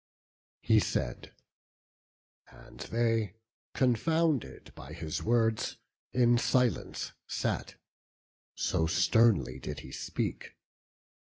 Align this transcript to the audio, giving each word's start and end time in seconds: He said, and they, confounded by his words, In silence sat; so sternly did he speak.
He 0.63 0.79
said, 0.79 1.31
and 2.49 2.79
they, 2.79 3.35
confounded 3.75 4.71
by 4.73 4.93
his 4.93 5.21
words, 5.21 5.77
In 6.11 6.39
silence 6.39 7.11
sat; 7.27 7.75
so 8.55 8.87
sternly 8.87 9.59
did 9.59 9.81
he 9.81 9.91
speak. 9.91 10.55